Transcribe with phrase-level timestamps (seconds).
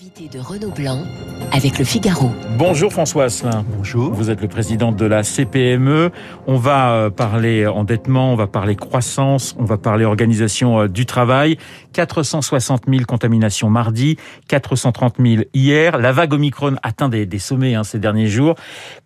[0.00, 1.02] Invité de Renaud Blanc
[1.50, 2.30] avec le Figaro.
[2.56, 3.64] Bonjour François Asselin.
[3.76, 4.12] Bonjour.
[4.12, 6.12] Vous êtes le président de la CPME.
[6.46, 11.04] On va euh, parler endettement, on va parler croissance, on va parler organisation euh, du
[11.04, 11.58] travail.
[11.94, 15.98] 460 000 contaminations mardi, 430 000 hier.
[15.98, 18.54] La vague Omicron atteint des, des sommets hein, ces derniers jours.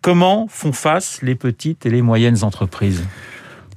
[0.01, 3.03] Comment font face les petites et les moyennes entreprises?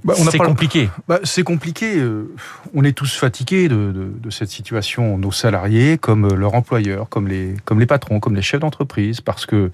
[0.07, 0.89] Bah, c'est compliqué.
[1.09, 1.99] Bah, c'est compliqué.
[1.99, 2.33] Euh,
[2.75, 7.27] on est tous fatigués de, de, de, cette situation, nos salariés, comme leurs employeurs, comme
[7.27, 9.71] les, comme les patrons, comme les chefs d'entreprise, parce que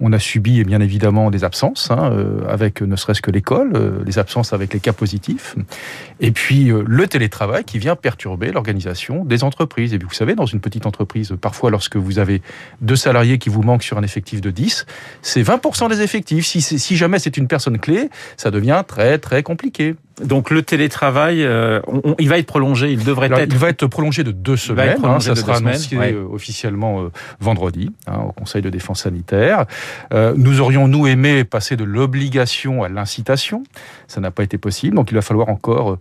[0.00, 4.02] on a subi bien évidemment des absences, hein, euh, avec ne serait-ce que l'école, euh,
[4.06, 5.54] les absences avec les cas positifs,
[6.20, 9.92] et puis euh, le télétravail qui vient perturber l'organisation des entreprises.
[9.92, 12.40] Et puis vous savez, dans une petite entreprise, parfois lorsque vous avez
[12.80, 14.86] deux salariés qui vous manquent sur un effectif de 10,
[15.22, 16.46] c'est 20% des effectifs.
[16.46, 19.73] Si, si jamais c'est une personne clé, ça devient très très compliqué.
[20.22, 23.52] Donc le télétravail, euh, on, il va être prolongé, il devrait Alors, être.
[23.52, 24.98] Il va être prolongé de deux semaines.
[25.02, 26.14] Hein, ça de sera annoncé ouais.
[26.14, 27.08] officiellement euh,
[27.40, 29.64] vendredi hein, au Conseil de défense sanitaire.
[30.12, 33.64] Euh, nous aurions nous aimé passer de l'obligation à l'incitation.
[34.06, 35.98] Ça n'a pas été possible, donc il va falloir encore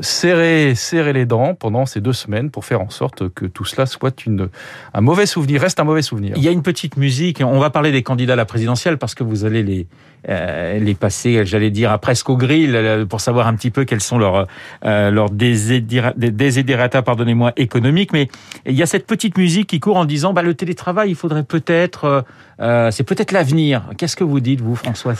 [0.00, 3.86] serrer serrer les dents pendant ces deux semaines pour faire en sorte que tout cela
[3.86, 4.48] soit une
[4.94, 6.34] un mauvais souvenir, reste un mauvais souvenir.
[6.36, 7.42] Il y a une petite musique.
[7.44, 9.86] On va parler des candidats à la présidentielle parce que vous allez les
[10.28, 13.84] euh, les passer, j'allais dire, à presque au grill euh, pour savoir un petit peu
[13.84, 14.46] quels sont leurs
[14.84, 15.30] euh, leurs
[17.04, 18.12] pardonnez-moi, économiques.
[18.12, 18.28] Mais
[18.66, 21.44] il y a cette petite musique qui court en disant, bah le télétravail, il faudrait
[21.44, 22.24] peut-être,
[22.60, 23.84] euh, c'est peut-être l'avenir.
[23.96, 25.14] Qu'est-ce que vous dites, vous, François?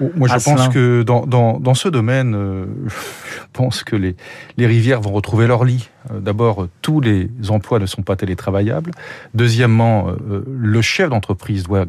[0.00, 0.56] Moi, je Asselin.
[0.56, 4.16] pense que dans, dans, dans ce domaine, euh, je pense que les,
[4.56, 5.88] les rivières vont retrouver leur lit.
[6.10, 8.90] Euh, D'abord, tous les emplois ne sont pas télétravaillables.
[9.34, 11.86] Deuxièmement, euh, le chef d'entreprise doit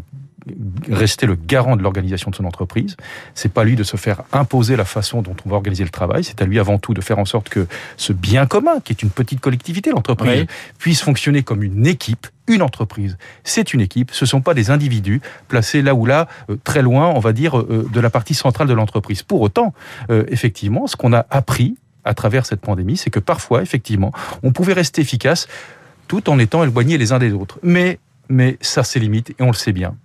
[0.90, 2.96] rester le garant de l'organisation de son entreprise.
[3.34, 6.24] C'est pas lui de se faire imposer la façon dont on va organiser le travail.
[6.24, 9.02] C'est à lui avant tout de faire en sorte que ce bien commun, qui est
[9.02, 10.48] une petite collectivité, l'entreprise, Oui.
[10.78, 12.28] puisse fonctionner comme une équipe.
[12.48, 14.12] Une entreprise, c'est une équipe.
[14.14, 17.58] Ce sont pas des individus placés là ou là, euh, très loin, on va dire,
[17.60, 19.24] euh, de la partie centrale de l'entreprise.
[19.24, 19.74] Pour autant,
[20.12, 24.12] euh, effectivement, ce qu'on a appris à travers cette pandémie, c'est que parfois, effectivement,
[24.44, 25.48] on pouvait rester efficace
[26.08, 27.58] tout en étant éloignés les uns des autres.
[27.64, 27.98] Mais,
[28.30, 29.96] mais ça, c'est limite et on le sait bien.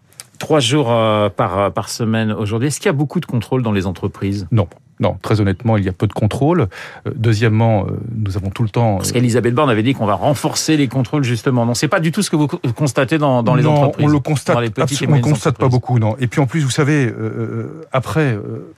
[0.40, 2.66] Trois jours euh, par par semaine aujourd'hui.
[2.68, 4.48] Est-ce qu'il y a beaucoup de contrôle dans les entreprises?
[4.50, 4.66] Non.
[4.98, 6.68] Non, très honnêtement, il y a peu de contrôle.
[7.06, 8.96] Euh, deuxièmement, euh, nous avons tout le temps.
[8.96, 11.64] Parce qu'Elisabeth Borne avait dit qu'on va renforcer les contrôles justement.
[11.64, 14.04] Non, c'est pas du tout ce que vous co- constatez dans, dans les non, entreprises.
[14.06, 16.16] on le constate, dans les petites absolument, on constate pas beaucoup, non.
[16.20, 18.74] Et puis en plus, vous savez, euh, euh, après, euh,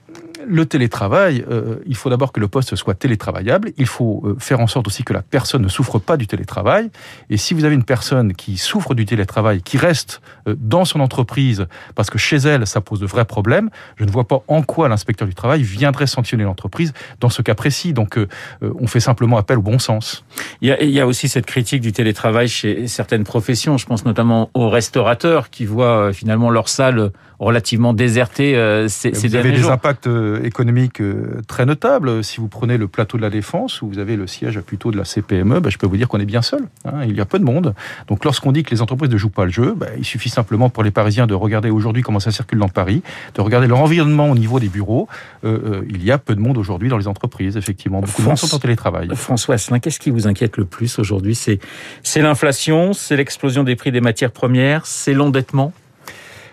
[0.47, 3.71] le télétravail, euh, il faut d'abord que le poste soit télétravaillable.
[3.77, 6.89] Il faut euh, faire en sorte aussi que la personne ne souffre pas du télétravail.
[7.29, 10.99] Et si vous avez une personne qui souffre du télétravail, qui reste euh, dans son
[10.99, 14.61] entreprise parce que chez elle, ça pose de vrais problèmes, je ne vois pas en
[14.61, 17.93] quoi l'inspecteur du travail viendrait sanctionner l'entreprise dans ce cas précis.
[17.93, 18.27] Donc, euh,
[18.63, 20.23] euh, on fait simplement appel au bon sens.
[20.61, 23.77] Il y, a, il y a aussi cette critique du télétravail chez certaines professions.
[23.77, 29.13] Je pense notamment aux restaurateurs qui voient euh, finalement leur salle relativement désertée euh, ces,
[29.13, 29.71] ces vous avez derniers des jours.
[29.71, 32.23] impacts euh, économiques euh, très notables.
[32.23, 34.97] Si vous prenez le plateau de la Défense, où vous avez le siège plutôt de
[34.97, 36.61] la CPME, ben, je peux vous dire qu'on est bien seul.
[36.85, 37.03] hein.
[37.05, 37.73] il y a peu de monde.
[38.07, 40.69] Donc lorsqu'on dit que les entreprises ne jouent pas le jeu, ben, il suffit simplement
[40.69, 43.03] pour les Parisiens de regarder aujourd'hui comment ça circule dans Paris,
[43.35, 45.07] de regarder leur environnement au niveau des bureaux.
[45.45, 47.99] Euh, euh, il y a peu de monde aujourd'hui dans les entreprises, effectivement.
[48.01, 49.09] Beaucoup de France- sont en télétravail.
[49.15, 51.35] François Asselin, qu'est-ce qui vous inquiète le plus aujourd'hui?
[51.35, 55.73] C'est l'inflation, c'est l'explosion des prix des matières premières, c'est l'endettement?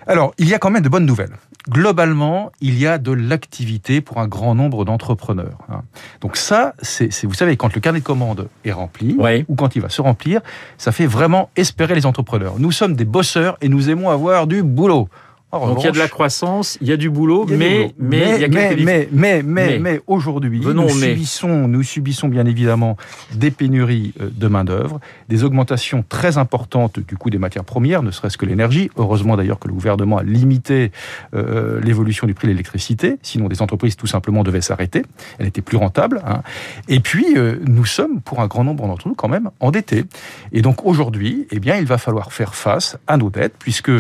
[0.07, 1.35] Alors, il y a quand même de bonnes nouvelles.
[1.69, 5.59] Globalement, il y a de l'activité pour un grand nombre d'entrepreneurs.
[5.69, 5.83] hein.
[6.23, 9.45] Donc ça, c'est, c'est- vous savez, quand le carnet de commandes est rempli, Oui.
[9.47, 10.41] ou quand il va se remplir,
[10.79, 12.55] ça fait vraiment espérer les entrepreneurs.
[12.59, 15.09] Nous sommes des bosseurs et nous aimons avoir du boulot.
[15.53, 18.39] En Donc il y a de la croissance, il y a du boulot, mais, mais,
[18.49, 19.79] mais, mais, mais, mais, Mais.
[19.81, 22.97] mais aujourd'hui, nous subissons, nous subissons bien évidemment
[23.35, 28.13] des pénuries euh, de main-d'œuvre, des augmentations très importantes du coût des matières premières, ne
[28.13, 28.91] serait-ce que l'énergie.
[28.97, 30.93] Heureusement d'ailleurs que le gouvernement a limité
[31.35, 35.03] euh, l'évolution du prix de l'électricité, sinon des entreprises tout simplement devaient s'arrêter.
[35.41, 36.23] Elle était plus rentable.
[36.27, 36.43] hein.
[36.89, 40.05] Et puis, euh, nous sommes, pour un grand nombre d'entre nous, quand même endettés.
[40.53, 43.91] Et donc aujourd'hui, eh bien, il va falloir faire face à nos dettes, puisque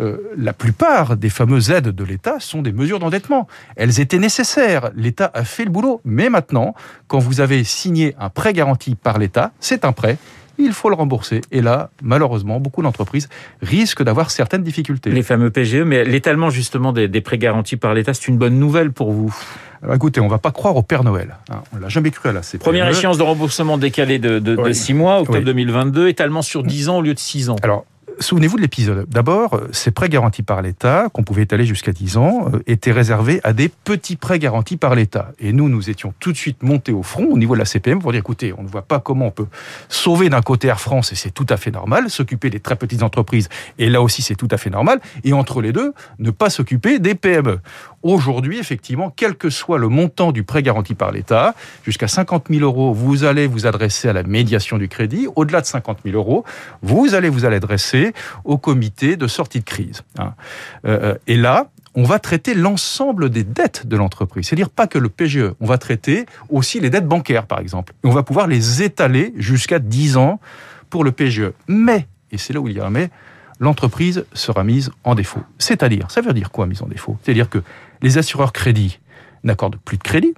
[0.00, 3.46] euh, la plupart des fameuses aides de l'État sont des mesures d'endettement.
[3.76, 4.90] Elles étaient nécessaires.
[4.96, 6.00] L'État a fait le boulot.
[6.04, 6.74] Mais maintenant,
[7.06, 10.16] quand vous avez signé un prêt garanti par l'État, c'est un prêt.
[10.58, 11.40] Il faut le rembourser.
[11.52, 13.28] Et là, malheureusement, beaucoup d'entreprises
[13.62, 15.10] risquent d'avoir certaines difficultés.
[15.10, 18.58] les fameux PGE, mais l'étalement justement des, des prêts garantis par l'État, c'est une bonne
[18.58, 19.34] nouvelle pour vous?
[19.82, 21.36] Alors écoutez, on va pas croire au Père Noël.
[21.50, 21.62] hein.
[21.74, 22.62] On l'a jamais cru à la CPME.
[22.62, 24.74] Première échéance de remboursement décalée de, de, de Oui.
[24.74, 25.44] 6 mois, octobre Oui.
[25.44, 27.56] 2022, étalement sur 10 ans au lieu de 6 ans.
[27.62, 27.86] Alors,
[28.20, 29.06] souvenez-vous de l'épisode.
[29.08, 33.40] D'abord, euh, ces prêts garantis par l'État, qu'on pouvait étaler jusqu'à 10 ans, étaient réservés
[33.44, 35.32] à des petits prêts garantis par l'État.
[35.38, 37.98] Et nous, nous étions tout de suite montés au front au niveau de la CPM
[37.98, 39.46] pour dire, écoutez, on ne voit pas comment on peut
[39.88, 43.02] sauver d'un côté Air France, et c'est tout à fait normal, s'occuper des très petites
[43.02, 46.50] entreprises, et là aussi c'est tout à fait normal, et entre les deux, ne pas
[46.50, 47.60] s'occuper des PME.
[48.02, 52.62] Aujourd'hui, effectivement, quel que soit le montant du prêt garanti par l'État, jusqu'à 50 000
[52.62, 55.26] euros, vous allez vous adresser à la médiation du crédit.
[55.36, 56.44] Au-delà de 50 000 euros,
[56.82, 58.09] vous allez vous adresser
[58.44, 60.02] au comité de sortie de crise.
[60.18, 60.34] Hein.
[60.84, 64.46] Euh, et là, on va traiter l'ensemble des dettes de l'entreprise.
[64.46, 67.94] C'est-à-dire pas que le PGE, on va traiter aussi les dettes bancaires, par exemple.
[68.04, 70.40] On va pouvoir les étaler jusqu'à 10 ans
[70.88, 71.52] pour le PGE.
[71.66, 73.10] Mais, et c'est là où il y a un mais,
[73.58, 75.42] l'entreprise sera mise en défaut.
[75.58, 77.18] C'est-à-dire, ça veut dire quoi mise en défaut?
[77.22, 77.62] C'est-à-dire que
[78.02, 78.98] les assureurs crédits
[79.44, 80.34] n'accordent plus de crédit,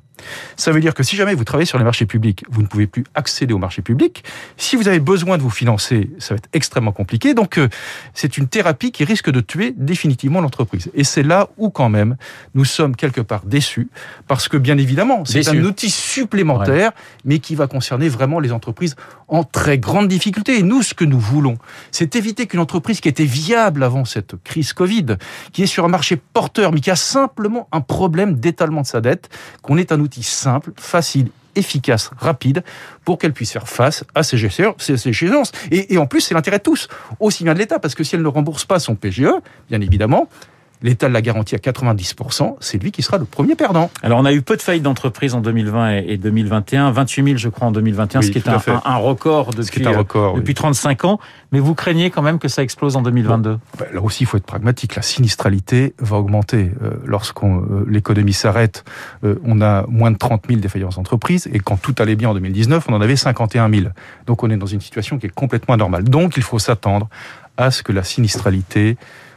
[0.57, 2.87] ça veut dire que si jamais vous travaillez sur les marchés publics, vous ne pouvez
[2.87, 4.25] plus accéder aux marchés publics.
[4.57, 7.35] Si vous avez besoin de vous financer, ça va être extrêmement compliqué.
[7.35, 7.69] Donc, euh,
[8.15, 10.91] c'est une thérapie qui risque de tuer définitivement l'entreprise.
[10.95, 12.17] Et c'est là où, quand même,
[12.55, 13.89] nous sommes quelque part déçus,
[14.29, 16.93] parce que, bien évidemment, c'est un outil supplémentaire,
[17.25, 18.97] mais qui va concerner vraiment les entreprises
[19.29, 20.59] en très grande difficulté.
[20.59, 21.57] Et nous, ce que nous voulons,
[21.91, 25.17] c'est éviter qu'une entreprise qui était viable avant cette crise Covid,
[25.53, 29.01] qui est sur un marché porteur, mais qui a simplement un problème d'étalement de sa
[29.01, 29.31] dette,
[29.63, 32.63] qu'on est un outil simple, facile, efficace, rapide,
[33.05, 35.53] pour qu'elle puisse faire face à ces échéances.
[35.71, 36.89] Et, et en plus, c'est l'intérêt de tous,
[37.21, 39.29] aussi bien de l'État, parce que si elle ne rembourse pas son PGE,
[39.69, 40.29] bien évidemment,
[40.83, 43.91] l'État l'a garantit à 90%, c'est lui qui sera le premier perdant.
[44.03, 47.49] Alors on a eu peu de faillites d'entreprises en 2020 et 2021, 28 000 je
[47.49, 51.21] crois en 2021, ce qui est un, record depuis, un record, depuis 35 ans,
[51.53, 54.37] mais vous craignez quand même que ça explose en 2022 ben, Là aussi il faut
[54.37, 56.73] être pragmatique, la sinistralité va augmenter.
[56.83, 58.85] Euh, Lorsqu'on euh, l'économie s'arrête,
[59.25, 62.35] euh, on a moins de 30 000 défaillances d'entreprises, et quand tout allait bien en
[62.35, 63.87] 2019, on en avait 51 000.
[64.27, 66.05] Donc on est dans une situation qui est complètement anormale.
[66.05, 67.09] Donc il faut s'attendre
[67.57, 68.97] à ce que la sinistralité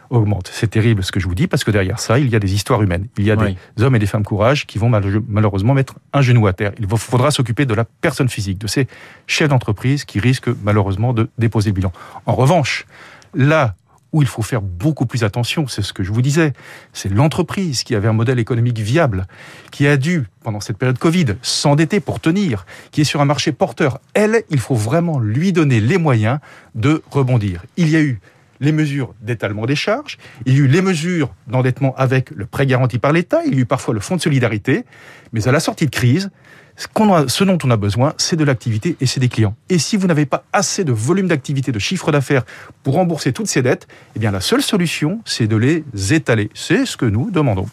[0.10, 0.50] augmente.
[0.52, 2.54] C'est terrible ce que je vous dis parce que derrière ça, il y a des
[2.54, 3.08] histoires humaines.
[3.18, 6.48] Il y a des hommes et des femmes courage qui vont malheureusement mettre un genou
[6.48, 6.72] à terre.
[6.80, 8.88] Il faudra s'occuper de la personne physique, de ces
[9.28, 11.92] chefs d'entreprise qui risquent malheureusement de déposer le bilan.
[12.26, 12.86] En revanche,
[13.34, 13.76] là
[14.16, 16.54] où il faut faire beaucoup plus attention, c'est ce que je vous disais,
[16.94, 19.28] c'est l'entreprise qui avait un modèle économique viable,
[19.72, 23.52] qui a dû, pendant cette période Covid, s'endetter pour tenir, qui est sur un marché
[23.52, 24.00] porteur.
[24.14, 26.40] Elle, il faut vraiment lui donner les moyens
[26.76, 27.64] de rebondir.
[27.76, 28.22] Il y a eu
[28.60, 32.66] les mesures d'étalement des charges, il y a eu les mesures d'endettement avec le prêt
[32.66, 34.86] garanti par l'État, il y a eu parfois le fonds de solidarité,
[35.34, 36.30] mais à la sortie de crise,
[36.78, 39.56] ce, dont on a besoin, c'est de l'activité et c'est des clients.
[39.70, 42.44] Et si vous n'avez pas assez de volume d'activité, de chiffre d'affaires
[42.84, 46.50] pour rembourser toutes ces dettes, eh bien la seule solution, c'est de les étaler.
[46.54, 47.68] C'est ce que nous demandons.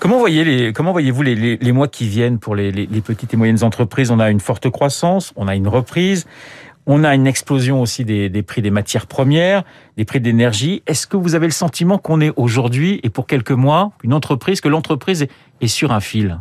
[0.00, 2.72] Comment voyez-vous les, mois qui viennent pour les
[3.04, 4.10] petites et moyennes entreprises?
[4.10, 6.26] On a une forte croissance, on a une reprise.
[6.86, 9.64] On a une explosion aussi des, prix des matières premières,
[9.96, 10.82] des prix d'énergie.
[10.86, 14.60] Est-ce que vous avez le sentiment qu'on est aujourd'hui et pour quelques mois une entreprise,
[14.60, 15.26] que l'entreprise
[15.60, 16.40] est sur un fil?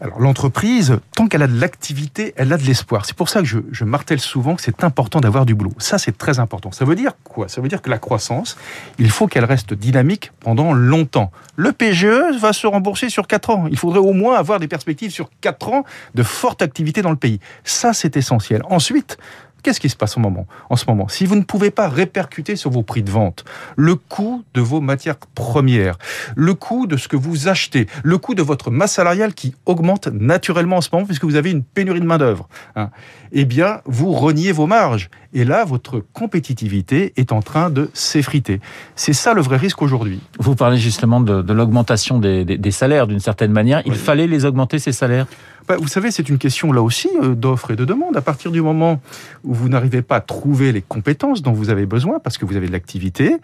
[0.00, 3.06] Alors l'entreprise, tant qu'elle a de l'activité, elle a de l'espoir.
[3.06, 5.72] C'est pour ça que je, je martèle souvent que c'est important d'avoir du boulot.
[5.78, 6.72] Ça, c'est très important.
[6.72, 7.48] Ça veut dire quoi?
[7.48, 8.58] Ça veut dire que la croissance,
[8.98, 11.30] il faut qu'elle reste dynamique pendant longtemps.
[11.56, 13.66] Le PGE va se rembourser sur 4 ans.
[13.70, 15.84] Il faudrait au moins avoir des perspectives sur 4 ans
[16.14, 17.38] de forte activité dans le pays.
[17.62, 18.62] Ça, c'est essentiel.
[18.68, 19.16] Ensuite,
[19.64, 21.08] Qu'est-ce qui se passe en, moment, en ce moment?
[21.08, 23.46] Si vous ne pouvez pas répercuter sur vos prix de vente
[23.76, 25.96] le coût de vos matières premières,
[26.36, 30.08] le coût de ce que vous achetez, le coût de votre masse salariale qui augmente
[30.08, 32.46] naturellement en ce moment puisque vous avez une pénurie de main-d'œuvre,
[32.76, 32.90] hein,
[33.32, 35.08] eh bien, vous reniez vos marges.
[35.32, 38.60] Et là, votre compétitivité est en train de s'effriter.
[38.94, 40.20] C'est ça le vrai risque aujourd'hui.
[40.38, 43.82] Vous parlez justement de, l'augmentation des, salaires d'une certaine manière.
[43.86, 45.26] Il fallait les augmenter, ces salaires?
[45.66, 48.16] Bah, vous savez, c'est une question là aussi euh, d'offre et de demande.
[48.16, 49.00] À partir du moment
[49.44, 52.56] où vous n'arrivez pas à trouver les compétences dont vous avez besoin, parce que vous
[52.56, 53.36] avez de l'activité,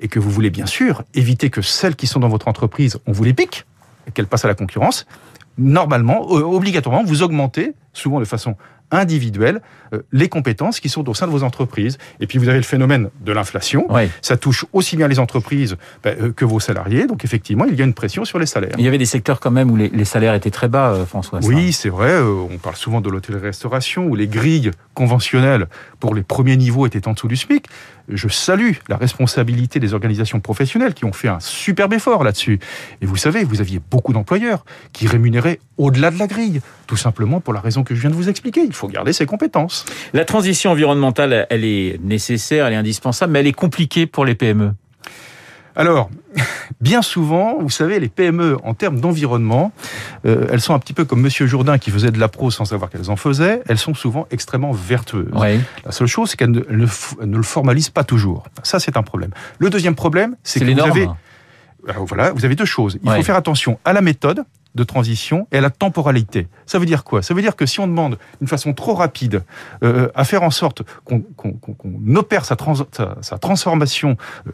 [0.00, 3.12] et que vous voulez bien sûr éviter que celles qui sont dans votre entreprise, on
[3.12, 3.66] vous les pique,
[4.06, 5.06] et qu'elles passent à la concurrence,
[5.58, 8.56] normalement, euh, obligatoirement, vous augmentez, souvent de façon
[8.94, 9.60] individuelles
[9.94, 11.98] euh, les compétences qui sont au sein de vos entreprises.
[12.20, 13.86] Et puis vous avez le phénomène de l'inflation.
[14.22, 17.06] Ça touche aussi bien les entreprises ben, euh, que vos salariés.
[17.06, 18.74] Donc effectivement, il y a une pression sur les salaires.
[18.78, 21.40] Il y avait des secteurs quand même où les, salaires étaient très bas, euh, François.
[21.42, 22.18] Oui, c'est vrai.
[22.20, 25.66] on parle souvent de l'hôtellerie-restauration où les grilles conventionnelles
[26.00, 27.66] pour les premiers niveaux étaient en dessous du SMIC.
[28.08, 32.58] Je salue la responsabilité des organisations professionnelles qui ont fait un superbe effort là-dessus.
[33.00, 37.40] Et vous savez, vous aviez beaucoup d'employeurs qui rémunéraient au-delà de la grille, tout simplement
[37.40, 38.62] pour la raison que je viens de vous expliquer.
[38.62, 39.84] Il faut garder ses compétences.
[40.12, 44.34] La transition environnementale, elle est nécessaire, elle est indispensable, mais elle est compliquée pour les
[44.34, 44.72] PME.
[45.76, 46.10] Alors,
[46.80, 49.72] bien souvent, vous savez, les PME, en termes d'environnement,
[50.24, 52.64] euh, elles sont un petit peu comme Monsieur Jourdain qui faisait de la pro sans
[52.64, 53.62] savoir qu'elles en faisaient.
[53.68, 55.32] Elles sont souvent extrêmement vertueuses.
[55.84, 58.44] La seule chose, c'est qu'elles ne, ne, le formalisent pas toujours.
[58.62, 59.30] Ça, c'est un problème.
[59.58, 61.08] Le deuxième problème, c'est que vous avez...
[62.06, 62.98] Voilà, vous avez deux choses.
[63.02, 66.48] Il faut faire attention à la méthode, de transition et à la temporalité.
[66.66, 67.22] Ça veut dire quoi?
[67.22, 69.44] Ça veut dire que si on demande d'une façon trop rapide
[69.82, 71.22] euh, à faire en sorte qu'on
[72.14, 74.16] opère sa, transformation
[74.46, 74.50] euh,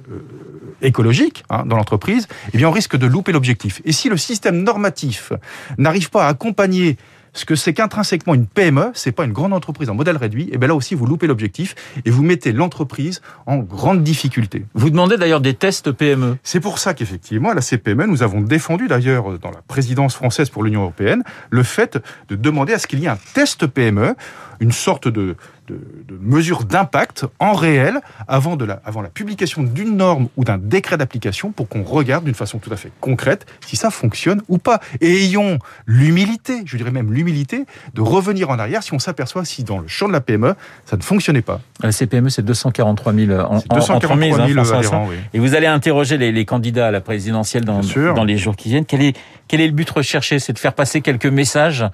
[0.82, 3.80] écologique hein, dans l'entreprise, eh bien on risque de louper l'objectif.
[3.84, 5.32] Et si le système normatif
[5.78, 6.96] n'arrive pas à accompagner
[7.32, 10.58] ce que c'est qu'intrinsèquement une PME, c'est pas une grande entreprise en modèle réduit, et
[10.58, 14.64] bien là aussi vous loupez l'objectif et vous mettez l'entreprise en grande difficulté.
[14.74, 16.38] Vous demandez d'ailleurs des tests PME.
[16.42, 20.50] C'est pour ça qu'effectivement, à la CPME, nous avons défendu d'ailleurs dans la présidence française
[20.50, 24.14] pour l'Union européenne le fait de demander à ce qu'il y ait un test PME,
[24.60, 25.36] une sorte de,
[25.70, 30.58] de, mesures d'impact en réel avant, de la, avant la publication d'une norme ou d'un
[30.58, 34.58] décret d'application pour qu'on regarde d'une façon tout à fait concrète si ça fonctionne ou
[34.58, 34.80] pas.
[35.00, 39.64] Et ayons l'humilité, je dirais même l'humilité, de revenir en arrière si on s'aperçoit si
[39.64, 41.60] dans le champ de la PME, ça ne fonctionnait pas.
[41.82, 46.88] La CPME, c'est 243 000 en, 243 000 hein, Et vous allez interroger les, candidats
[46.88, 47.80] à la présidentielle dans,
[48.14, 48.84] dans les jours qui viennent.
[48.84, 49.16] Quel est,
[49.48, 50.38] quel est le but recherché?
[50.38, 51.84] C'est de faire passer quelques messages?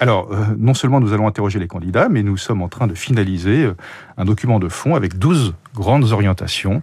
[0.00, 2.94] Alors, euh, non seulement nous allons interroger les candidats, mais nous sommes en train de
[2.94, 3.74] finaliser euh,
[4.16, 6.82] un document de fond avec 12 grandes orientations.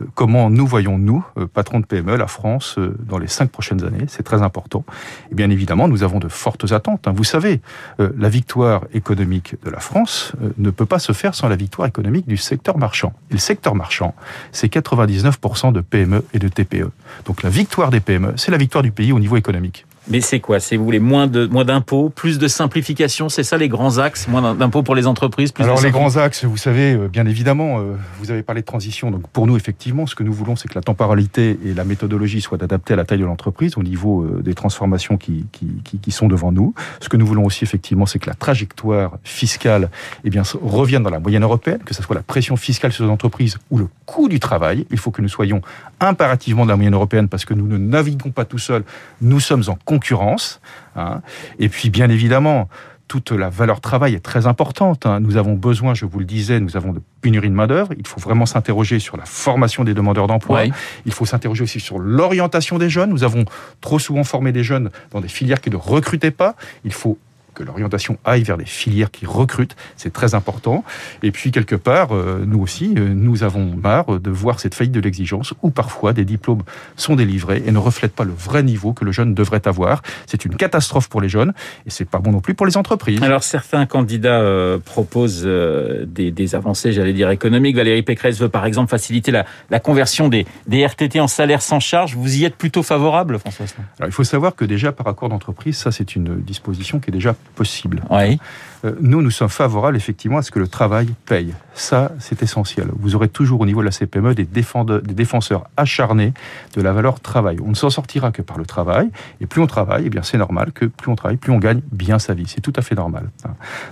[0.00, 4.04] Euh, comment nous voyons, nous, patrons de PME, la France dans les cinq prochaines années?
[4.08, 4.84] C'est très important.
[5.30, 7.08] Et bien évidemment, nous avons de fortes attentes.
[7.08, 7.12] Hein.
[7.14, 7.60] Vous savez,
[7.98, 12.26] la victoire économique de la France ne peut pas se faire sans la victoire économique
[12.26, 13.12] du secteur marchand.
[13.30, 14.14] Et le secteur marchand,
[14.52, 16.90] c'est 99% de PME et de TPE.
[17.24, 19.86] Donc la victoire des PME, c'est la victoire du pays au niveau économique.
[20.08, 23.56] Mais c'est quoi C'est vous voulez moins de moins d'impôts, plus de simplification, c'est ça
[23.56, 25.50] les grands axes, moins d'impôts pour les entreprises.
[25.50, 28.66] Plus Alors les grands axes, vous savez, euh, bien évidemment, euh, vous avez parlé de
[28.66, 29.10] transition.
[29.10, 32.42] Donc pour nous, effectivement, ce que nous voulons, c'est que la temporalité et la méthodologie
[32.42, 36.10] soient adaptées à la taille de l'entreprise au niveau euh, des transformations qui, qui, qui,
[36.10, 36.74] sont devant nous.
[37.00, 39.90] Ce que nous voulons aussi, effectivement, c'est que la trajectoire fiscale,
[40.24, 43.10] eh bien, revienne dans la moyenne européenne, que ce soit la pression fiscale sur les
[43.10, 44.86] entreprises ou le coût du travail.
[44.90, 45.62] Il faut que nous soyons
[46.04, 48.84] impérativement de la moyenne européenne parce que nous ne naviguons pas tout seuls.
[49.20, 50.60] Nous sommes en concurrence.
[50.96, 51.20] Hein.
[51.58, 52.68] Et puis, bien évidemment,
[53.08, 55.06] toute la valeur travail est très importante.
[55.06, 55.20] Hein.
[55.20, 57.92] Nous avons besoin, je vous le disais, nous avons de pénurie de main-d'œuvre.
[57.98, 60.64] Il faut vraiment s'interroger sur la formation des demandeurs d'emploi.
[61.06, 63.10] Il faut s'interroger aussi sur l'orientation des jeunes.
[63.10, 63.44] Nous avons
[63.80, 66.56] trop souvent formé des jeunes dans des filières qui ne recrutaient pas.
[66.84, 67.18] Il faut
[67.54, 70.84] que l'orientation aille vers des filières qui recrutent, c'est très important.
[71.22, 74.92] Et puis quelque part, euh, nous aussi, euh, nous avons marre de voir cette faillite
[74.92, 76.62] de l'exigence où parfois des diplômes
[76.96, 80.02] sont délivrés et ne reflètent pas le vrai niveau que le jeune devrait avoir.
[80.26, 81.52] C'est une catastrophe pour les jeunes
[81.86, 83.22] et c'est pas bon non plus pour les entreprises.
[83.22, 87.76] Alors certains candidats euh, proposent des, avancées, j'allais dire économiques.
[87.76, 92.16] Valérie Pécresse veut par exemple faciliter la, conversion des, des, RTT en salaire sans charge.
[92.16, 93.66] Vous y êtes plutôt favorable, François
[93.98, 97.12] Alors il faut savoir que déjà par accord d'entreprise, ça c'est une disposition qui est
[97.12, 98.02] déjà possible.
[98.10, 98.38] Oui.
[98.84, 101.54] Euh, nous, nous sommes favorables effectivement à ce que le travail paye.
[101.74, 102.88] Ça, c'est essentiel.
[102.98, 106.34] Vous aurez toujours au niveau de la CPME des, des défenseurs acharnés
[106.74, 107.56] de la valeur travail.
[107.64, 109.10] On ne s'en sortira que par le travail.
[109.40, 111.80] Et plus on travaille, eh bien c'est normal que plus on travaille, plus on gagne
[111.92, 112.44] bien sa vie.
[112.46, 113.30] C'est tout à fait normal.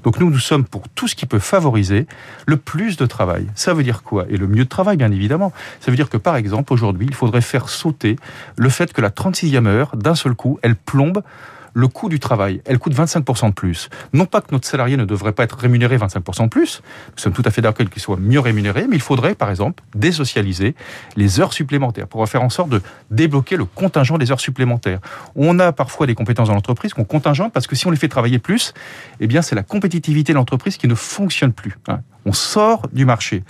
[0.03, 2.07] Donc nous, nous sommes pour tout ce qui peut favoriser
[2.47, 3.47] le plus de travail.
[3.55, 4.27] Ça veut dire quoi?
[4.29, 5.53] Et le mieux de travail, bien évidemment.
[5.81, 8.17] Ça veut dire que par exemple, aujourd'hui, il faudrait faire sauter
[8.57, 11.23] le fait que la 36e heure, d'un seul coup, elle plombe
[11.75, 13.89] le coût du travail, elle coûte 25% de plus.
[14.13, 17.33] Non pas que notre salarié ne devrait pas être rémunéré 25% de plus, nous sommes
[17.33, 20.75] tout à fait d'accord qu'il soit mieux rémunéré, mais il faudrait, par exemple, désocialiser
[21.17, 25.01] les heures supplémentaires pour faire en sorte de débloquer le contingent des heures supplémentaires.
[25.37, 28.09] On a parfois des compétences dans l'entreprise qu'on contingente parce que si on les fait
[28.09, 28.75] travailler plus,
[29.21, 31.77] eh bien, c'est la compétitivité de l'entreprise qui ne fonctionne plus.
[32.27, 33.43] On sort du marché.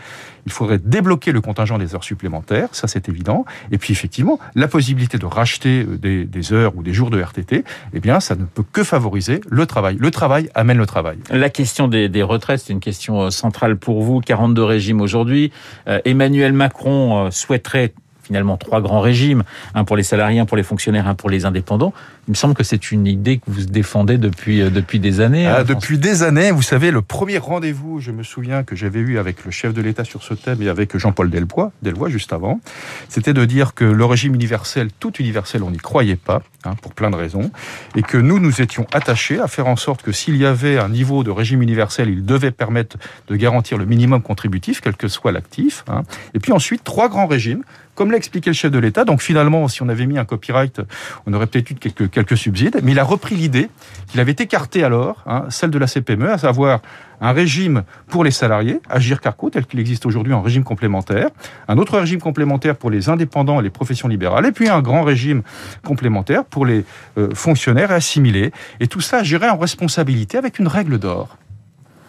[0.46, 3.44] Il faudrait débloquer le contingent des heures supplémentaires, ça c'est évident.
[3.70, 7.64] Et puis effectivement, la possibilité de racheter euh, des, heures ou des jours de RTT,
[7.92, 9.96] eh bien, ça ne peut que favoriser le travail.
[9.98, 11.18] Le travail amène le travail.
[11.30, 14.20] La question des, retraites, c'est une question euh, centrale pour vous.
[14.20, 15.52] 42 régimes aujourd'hui.
[15.86, 19.42] Euh, Emmanuel Macron souhaiterait finalement trois grands régimes,
[19.74, 21.92] un pour les salariés, un pour les fonctionnaires, un pour les indépendants.
[22.28, 25.46] Il me semble que c'est une idée que vous défendez depuis, euh, depuis des années.
[25.46, 29.18] Ah, depuis des années, vous savez, le premier rendez-vous, je me souviens que j'avais eu
[29.18, 32.60] avec le chef de l'État sur ce thème et avec Jean-Paul Delbois, Delbois juste avant,
[33.08, 36.94] c'était de dire que le régime universel, tout universel, on n'y croyait pas, hein, pour
[36.94, 37.50] plein de raisons,
[37.96, 40.88] et que nous, nous étions attachés à faire en sorte que s'il y avait un
[40.88, 42.96] niveau de régime universel, il devait permettre
[43.28, 45.84] de garantir le minimum contributif, quel que soit l'actif.
[45.88, 46.02] Hein.
[46.34, 47.64] Et puis ensuite, trois grands régimes
[47.94, 49.04] comme l'a expliqué le chef de l'État.
[49.04, 50.80] Donc finalement, si on avait mis un copyright,
[51.26, 52.80] on aurait peut-être eu quelques, quelques subsides.
[52.82, 53.68] Mais il a repris l'idée
[54.08, 56.80] qu'il avait écarté alors, hein, celle de la CPME, à savoir
[57.20, 61.28] un régime pour les salariés, Agir Carco, tel qu'il existe aujourd'hui en régime complémentaire,
[61.68, 65.04] un autre régime complémentaire pour les indépendants et les professions libérales, et puis un grand
[65.04, 65.42] régime
[65.84, 66.84] complémentaire pour les
[67.18, 68.52] euh, fonctionnaires assimilés.
[68.80, 71.38] Et tout ça géré en responsabilité avec une règle d'or.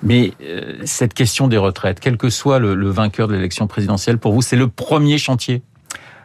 [0.02, 4.18] Mais euh, cette question des retraites, quel que soit le, le vainqueur de l'élection présidentielle,
[4.18, 5.62] pour vous, c'est le premier chantier?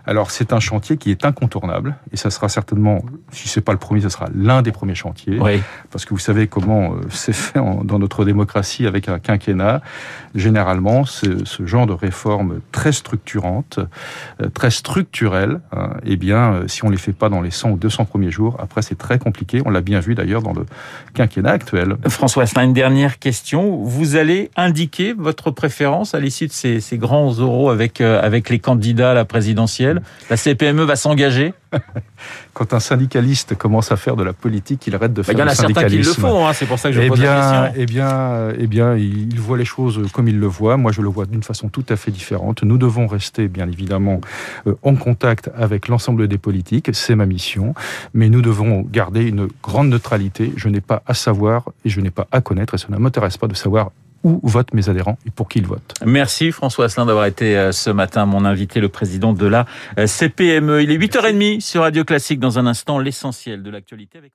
[0.09, 3.79] Alors c'est un chantier qui est incontournable et ça sera certainement, si c'est pas le
[3.79, 5.39] premier, ce sera l'un des premiers chantiers.
[5.39, 5.61] Oui.
[5.91, 9.83] Parce que vous savez comment euh, c'est fait en, dans notre démocratie avec un quinquennat.
[10.35, 13.81] Généralement, ce genre de réforme très structurante,
[14.41, 17.73] euh, très structurelle, hein, eh bien, euh, si on les fait pas dans les 100
[17.73, 19.61] ou 200 premiers jours, après c'est très compliqué.
[19.67, 20.65] On l'a bien vu d'ailleurs dans le
[21.13, 21.97] quinquennat actuel.
[22.09, 23.77] François une dernière question.
[23.85, 28.59] Vous allez indiquer votre préférence à l'issue de ces, ces grands oraux avec, avec les
[28.59, 29.98] candidats à la présidentielle?
[30.31, 31.55] La CPME va s'engager
[32.55, 35.55] Quand un syndicaliste commence à faire de la politique, il arrête de faire bah, du
[35.55, 35.95] syndicalisme.
[35.95, 37.09] Il y en a certains qui le font, hein, c'est pour ça que je eh
[37.09, 37.83] pose bien, la question.
[37.83, 40.77] Eh bien, eh bien, il voit les choses comme il le voit.
[40.77, 42.63] Moi, je le vois d'une façon tout à fait différente.
[42.63, 44.21] Nous devons rester, bien évidemment,
[44.67, 46.91] euh, en contact avec l'ensemble des politiques.
[46.93, 47.75] C'est ma mission.
[48.15, 50.53] Mais nous devons garder une grande neutralité.
[50.57, 52.75] Je n'ai pas à savoir et je n'ai pas à connaître.
[52.75, 53.91] Et ça ne m'intéresse pas de savoir
[54.25, 55.95] où votent mes adhérents et pour qui ils votent.
[56.05, 59.67] Merci François Asselin d'avoir été euh, ce matin mon invité, le président de la
[59.99, 60.83] euh, CPME.
[60.83, 62.41] Il est 8h30 sur Radio Classique.
[62.41, 64.33] Dans un instant, l'essentiel de l'actualité avec